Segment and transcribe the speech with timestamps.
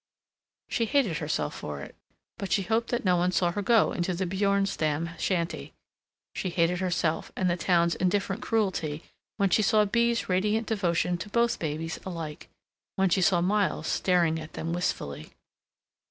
[0.67, 1.93] She hated herself for it,
[2.39, 5.73] but she hoped that no one saw her go into the Bjornstam shanty.
[6.33, 9.03] She hated herself and the town's indifferent cruelty
[9.37, 12.49] when she saw Bea's radiant devotion to both babies alike;
[12.95, 15.33] when she saw Miles staring at them wistfully.